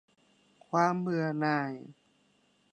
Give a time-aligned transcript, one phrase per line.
[0.67, 1.73] ความเบื่อหน่าย